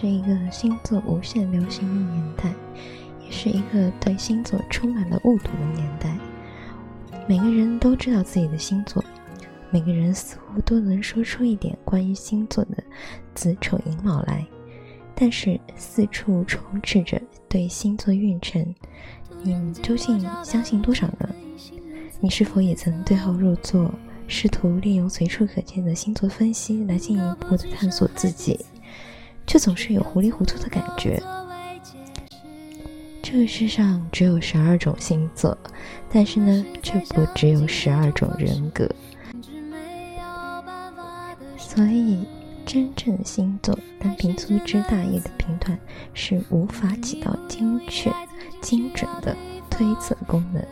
[0.00, 2.52] 是一个星座无限流行的年代，
[3.20, 6.16] 也是一个对星座充满了误读的年代。
[7.26, 9.04] 每个人都知道自己的星座，
[9.70, 12.76] 每个人似乎都能说出一点关于星座的
[13.34, 14.46] 子丑寅卯来，
[15.16, 18.72] 但是四处充斥着对星座运程，
[19.42, 21.28] 你究竟相信多少呢？
[22.20, 23.92] 你是否也曾对号入座？
[24.30, 28.60] 试图利用随处可见的星座分析来进一步的探索自己，
[29.48, 31.20] 却总是有糊里糊涂的感觉。
[33.22, 35.56] 这个世上只有十二种星座，
[36.10, 38.88] 但是呢，却不只有十二种人格。
[41.56, 42.26] 所以，
[42.66, 45.78] 真正的星座单凭粗枝大叶的评断
[46.12, 48.12] 是无法起到精确、
[48.60, 49.34] 精准的
[49.70, 50.62] 推测功能。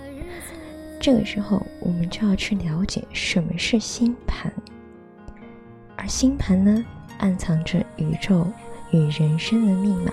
[1.01, 4.53] 这个时候，我们就要去了解什么是星盘，
[5.97, 6.85] 而星盘呢，
[7.19, 8.47] 暗藏着宇宙
[8.91, 10.13] 与人生的密码，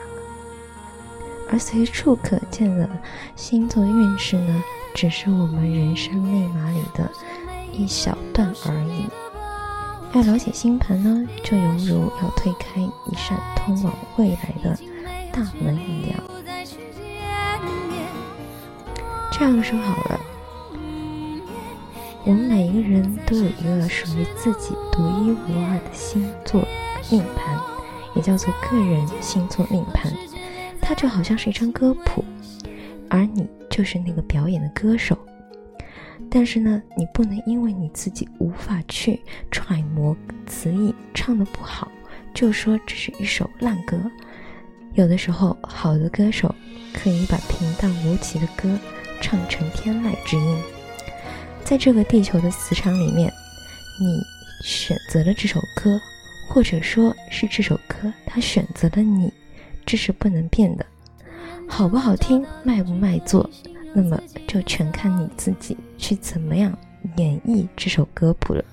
[1.49, 2.89] 而随处可见的
[3.35, 7.09] 星座运势呢，只是我们人生密码里的
[7.71, 9.05] 一小段而已。
[10.13, 14.77] 要了解星盘呢，就犹如要推开一扇通往未来的
[15.31, 16.19] 大门一样。
[19.31, 20.19] 这样说好了。
[22.25, 26.61] 我们每一个人都有一个属于自己独一无二的星座
[27.09, 27.59] 命盘，
[28.16, 30.11] 也叫做个人星座命盘。
[30.81, 32.23] 它就好像是一张歌谱，
[33.09, 35.17] 而你就是那个表演的歌手。
[36.30, 40.16] 但是呢，你不能因为你自己无法去揣摩
[40.47, 41.92] 词意，唱得不好，
[42.33, 43.97] 就说这是一首烂歌。
[44.94, 46.53] 有的时候，好的歌手
[46.94, 48.77] 可以把平淡无奇的歌
[49.22, 50.58] 唱成天籁之音。
[51.64, 53.31] 在这个地球的磁场里面，
[54.02, 54.21] 你
[54.64, 55.99] 选择了这首歌，
[56.48, 59.31] 或者说是这首歌它选择了你，
[59.86, 60.86] 这是不能变的。
[61.67, 63.49] 好不好听，卖不卖座，
[63.93, 66.77] 那么就全看你自己去怎么样
[67.15, 68.64] 演绎这首歌谱了。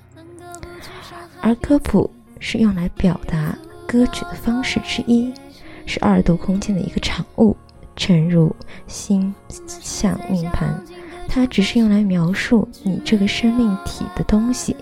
[1.40, 3.56] 而歌谱是用来表达
[3.86, 5.32] 歌曲的方式之一，
[5.86, 7.56] 是二度空间的一个产物，
[7.96, 8.54] 正如
[8.86, 9.34] 星
[9.66, 10.78] 象命盘。
[11.26, 14.76] 它只是用来描述你这个生命体的东西，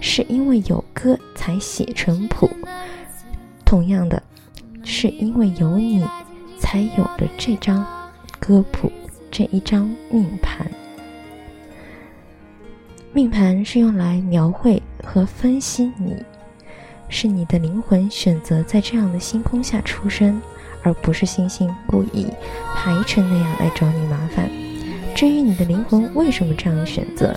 [0.00, 2.48] 是因为有歌才写成谱。
[3.64, 4.22] 同样的，
[4.84, 6.04] 是因为有你，
[6.58, 7.84] 才有了这张
[8.38, 8.90] 歌谱，
[9.30, 10.70] 这一张命盘。
[13.12, 16.14] 命盘是用来描绘和分析你，
[17.08, 20.40] 是你的灵魂选择在这样的星空下出生，
[20.82, 22.26] 而不是星星故意
[22.74, 24.50] 排成那样来找你麻烦。
[25.14, 27.34] 至于你的灵魂为什么这样选择，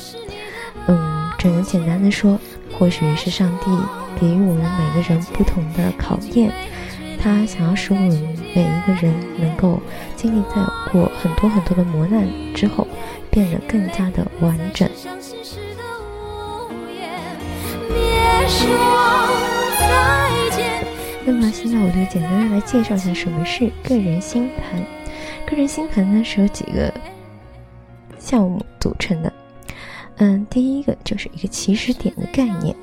[0.88, 2.38] 嗯，只能简单的说，
[2.80, 3.66] 或许是上帝
[4.18, 6.50] 给予我们每个人不同的考验，
[7.22, 8.10] 他想要使我们
[8.56, 9.82] 每一个人能够
[10.16, 10.56] 经历在
[10.90, 12.26] 过很多很多的磨难
[12.56, 12.88] 之后，
[13.30, 14.90] 变得更加的完整。
[21.26, 24.82] 那么现在我就简单的来介绍一下什么是个人星盘。
[25.46, 26.92] 个人星盘呢是由几个。
[28.18, 29.34] 项目组成的，
[30.20, 32.76] 嗯，第一个就是一个起始点的概念，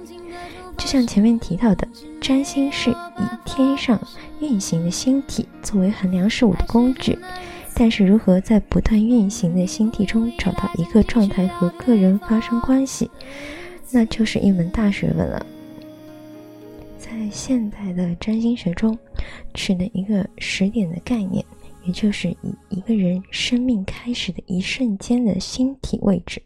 [0.77, 1.87] 就像前面提到的，
[2.21, 2.95] 占星是以
[3.45, 4.01] 天上
[4.41, 7.19] 运行的星体作为衡量事物的工具，
[7.75, 13.11] 但是如何在不断运行的星体中找到一个状态和个人发生关系，
[13.91, 15.45] 那就是一门大学问了。
[16.99, 18.99] 在现代的占星学中，
[19.53, 21.45] 取了一个时点的概念。
[21.85, 26.43] 也就是以一个人生命开始的一瞬间的星体位置，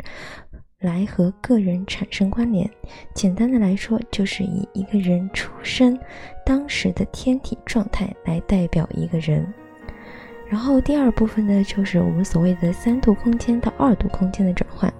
[0.80, 2.68] 来和个人产生关联。
[3.14, 5.98] 简单的来说，就是以一个人出生
[6.44, 9.46] 当时的天体状态来代表一个人。
[10.48, 14.92] 然后第二部分呢，就是我们所谓的三度空间到二度空间的转换。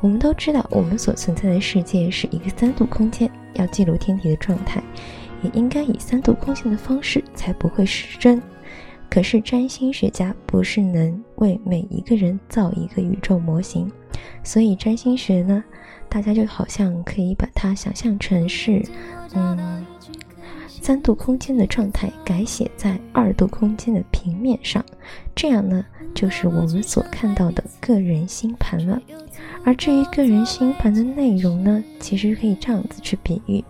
[0.00, 4.80] 我们都知道，我们所存在的世界是一个三度空间，要记录天体的状态，
[5.42, 8.40] 也应该以三度空间的方式，才不会失真。
[9.10, 13.90] 可是占星学家不是能为每一个人造一个宇宙模型，
[14.48, 15.62] 所以占星学呢，
[16.08, 18.82] 大家就好像可以把它想象成是，
[19.34, 19.84] 嗯，
[20.80, 24.82] 三度空间的状态改写在二度空间的平面上，
[25.36, 25.84] 这样呢，
[26.14, 28.98] 就是我们所看到的个人星盘了。
[29.66, 33.62] 而至于个人星盘的内容呢，其实可以这样子去比喻。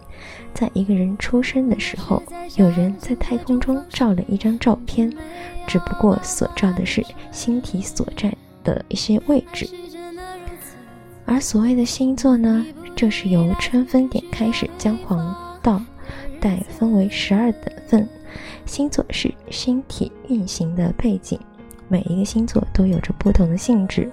[0.55, 2.23] 在一个人出生的时候，
[2.55, 5.13] 有人在太空中照了一张照片，
[5.67, 8.33] 只不过所照的是星体所在
[8.63, 9.69] 的一些位置。
[11.29, 12.65] 而所谓的星座呢，
[12.97, 15.79] 就是由春分点开始将黄道
[16.41, 18.09] 带分为十二等份，
[18.65, 21.39] 星座是星体运行的背景，
[21.87, 24.11] 每一个星座都有着不同的性质。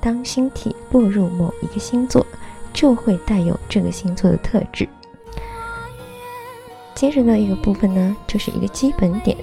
[0.00, 2.26] 当星体落入某一个星座，
[2.72, 4.88] 就会带有这个星座的特质。
[6.94, 9.36] 接着的一个部分呢，就是一个基本点。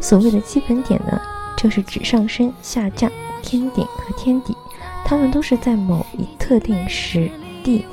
[0.00, 1.20] 所谓的基本点呢，
[1.58, 3.12] 就是指上升、下降、
[3.42, 4.56] 天顶和天底，
[5.04, 7.30] 它们都是在某一特定时
[7.62, 7.84] 地，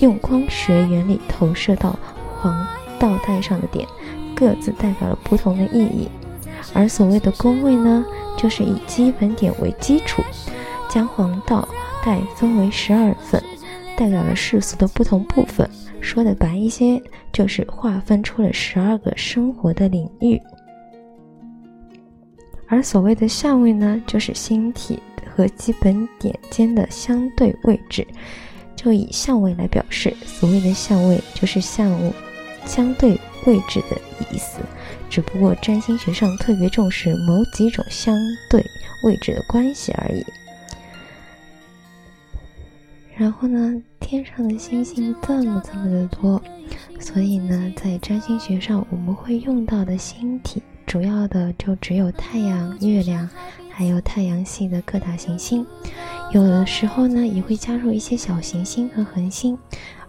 [0.00, 1.98] 用光学原理投射到
[2.36, 2.66] 黄
[2.98, 3.86] 道带上的点，
[4.36, 6.08] 各自代表了不同的意义。
[6.74, 8.04] 而所谓的宫位呢，
[8.36, 10.22] 就是以基本点为基础，
[10.88, 11.66] 将黄道
[12.04, 13.42] 带分为十二份，
[13.96, 15.68] 代表了世俗的不同部分。
[16.00, 20.40] 说的白一些，就是划分出了十二个生活的领域。
[22.68, 25.00] 而所谓的相位呢，就是星体
[25.38, 28.04] 和基本点间的相对位置，
[28.74, 30.12] 就以相位来表示。
[30.26, 31.96] 所谓的相位，就是相
[32.66, 33.12] 相对
[33.46, 33.96] 位置的
[34.32, 34.58] 意思。
[35.08, 38.18] 只不过占星学上特别重视某几种相
[38.50, 38.60] 对
[39.04, 40.26] 位置的关系而已。
[43.16, 46.42] 然后呢，天上的星星这么这么的多，
[46.98, 53.28] 所以呢，在占星学上我们会用到的星体，主要的就只有太阳、月亮，
[53.78, 55.64] 还有太阳系的各大行星。
[56.32, 59.56] 有的时候呢，也会加入一些小行星和恒星，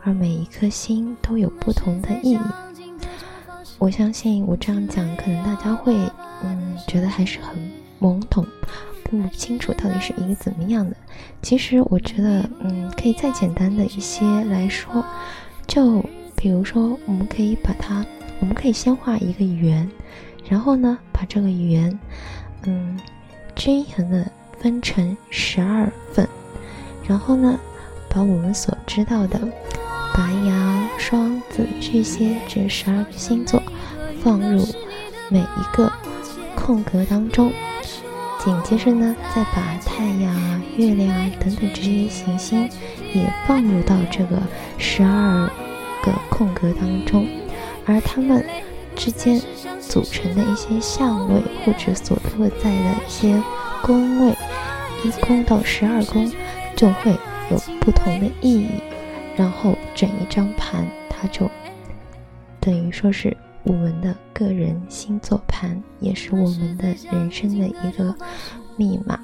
[0.02, 2.40] 而每一颗星都有不同的意义。
[3.78, 5.96] 我相信我这样讲，可能大家会
[6.44, 7.72] 嗯觉得还是很
[8.02, 8.44] 懵懂。
[9.04, 10.96] 不清楚到底是一个怎么样的。
[11.44, 15.06] 其实我觉得，嗯，可以再简单的一些来说，
[15.68, 16.04] 就
[16.36, 18.04] 比如说，我们可以把它，
[18.40, 19.88] 我们可以先画一个圆，
[20.50, 22.00] 然后呢，把这个圆，
[22.64, 23.00] 嗯，
[23.60, 24.26] 均衡的
[24.58, 26.26] 分成十二份，
[27.06, 27.60] 然后呢，
[28.08, 29.38] 把我们所知道的
[30.16, 33.62] 白羊、双子、巨蟹这十二个星座
[34.24, 34.66] 放入
[35.28, 35.92] 每一个
[36.56, 37.52] 空格当中。
[38.42, 42.70] 紧接着呢，再把太阳、月亮等等这些行星
[43.14, 44.42] 也放入到这个
[44.78, 45.46] 十二
[46.02, 47.28] 个空格当中，
[47.86, 48.42] 而它们
[49.00, 49.42] 之间
[49.80, 53.42] 组成的一些相位或者所落在的一些
[53.82, 54.36] 宫位，
[55.04, 56.30] 一宫到十二宫
[56.76, 57.12] 就会
[57.50, 58.70] 有不同的意义，
[59.38, 61.50] 然后整一张盘它就
[62.60, 63.36] 等于说是。
[63.64, 68.16] 我们的个人星座盘也是我们的人生的一个
[68.78, 69.20] 密码。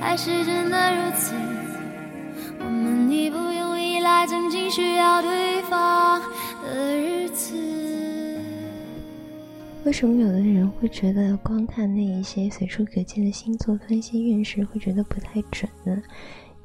[0.00, 1.34] 还是真的如此，
[4.06, 6.22] 用依赖曾经需要对方
[6.62, 7.56] 的日子。
[9.84, 16.00] 为什么有的人会觉得光看那一些随处可见的星座分析运势会觉得不太准呢？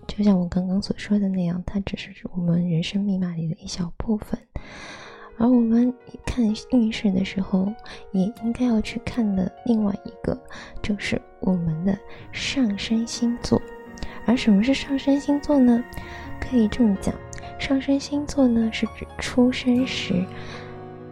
[0.07, 4.39] 就像我刚刚所说的那样，它只是我们人生密码里的一小部分。
[5.37, 5.91] 而我们
[6.23, 7.73] 看运势的时候，
[8.11, 10.39] 也应该要去看的另外一个，
[10.83, 11.97] 就是我们的
[12.31, 13.59] 上升星座。
[14.25, 15.83] 而什么是上升星座呢？
[16.39, 17.13] 可以这么讲，
[17.59, 20.25] 上升星座呢是指出生时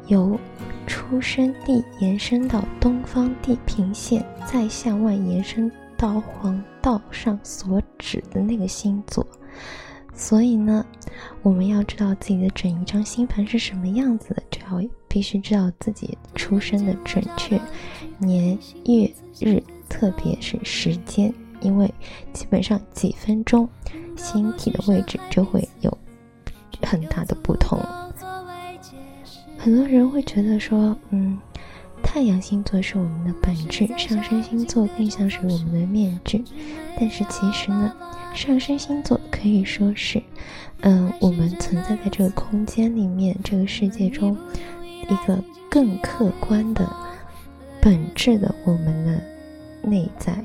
[0.08, 0.40] 由
[0.88, 5.72] 出生地延伸到东方地平线，再向外延伸。
[6.02, 9.28] 到黄道上所指的那个星座，
[10.14, 10.86] 所以呢，
[11.42, 17.60] 我们要知道自己的整一张星盘是什么样子的，就要必须知道自己出生的准确
[18.18, 19.12] 年月
[19.42, 21.94] 日，特别是时间，因为
[22.34, 23.68] 基本上几分钟，
[24.16, 25.98] 星体的位置就会有
[26.84, 27.80] 很大的不同。
[29.58, 31.38] 很多人会觉得说，嗯。
[32.02, 36.42] 太阳星座是我们的本质，上升星座更像是我们的面具。
[36.98, 37.94] 但是其实呢，
[38.34, 40.24] 上升星座可以说是，
[40.80, 44.36] 嗯，我们存在在这个空间里面、这个世界中
[44.74, 46.90] 一个更客观的、
[47.82, 49.22] 本质的我们的
[49.84, 50.42] 内在，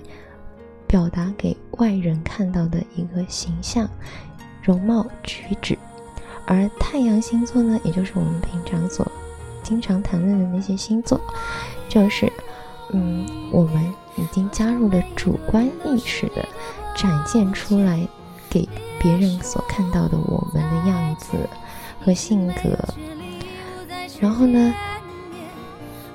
[0.94, 3.90] 表达给外人看到的一个形象、
[4.62, 5.76] 容貌、举止。
[6.46, 9.04] 而太阳星座呢，也就是我们平常所。
[9.60, 11.20] 经常谈论的那些星座，
[11.88, 12.32] 就是，
[12.92, 16.46] 嗯，我们已经加入了主观意识的
[16.94, 18.06] 展现出来，
[18.48, 18.68] 给
[19.00, 21.32] 别人所看到的我们的样子
[22.04, 22.78] 和性格。
[24.20, 24.72] 然后呢，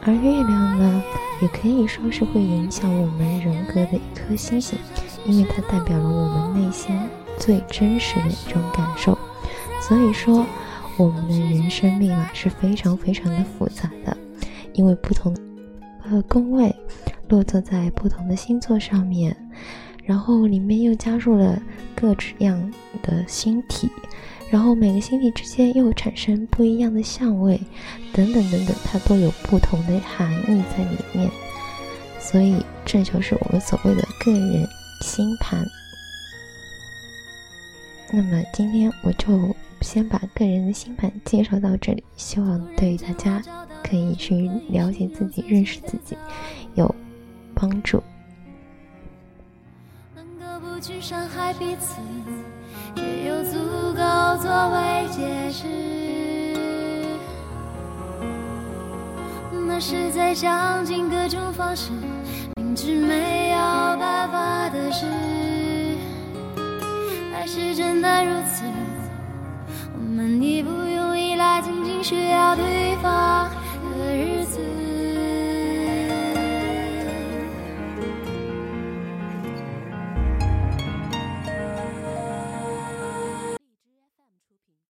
[0.05, 1.03] 而月亮呢，
[1.41, 4.77] 也可以说是会影响我们人格的一颗星星，
[5.25, 6.98] 因为它代表了我们内心
[7.38, 9.17] 最真实的一种感受。
[9.81, 10.46] 所以说。
[10.98, 14.17] 我们的人生密码是非常非常的复杂的，
[14.74, 15.34] 因为不同
[16.03, 16.75] 呃宫位
[17.29, 19.34] 落座在不同的星座上面，
[20.10, 21.62] 然后里面又加入了
[21.94, 22.74] 各样
[23.04, 23.88] 的星体，
[24.50, 27.62] 然后每个星体之间又产生不一样的相位，
[28.12, 31.30] 等等等等，它都有不同的含义在里面。
[32.20, 34.68] 所以这就是我们所谓的个人
[35.01, 35.63] 星盘。
[38.12, 43.39] 那么今天我就先把个人的星盘介绍到这里，希望对大家
[43.84, 46.18] 可以去了解自己、认识自己
[46.74, 46.96] 有
[47.54, 48.01] 帮助。
[50.89, 51.98] 去伤害彼此。
[52.96, 53.60] 却有足
[53.93, 54.01] 够
[54.41, 55.67] 作为解释，
[59.67, 61.91] 那是在想尽各种方式，
[62.55, 63.58] 明知没有
[64.00, 65.05] 办法的事，
[67.31, 68.59] 还是真的如此。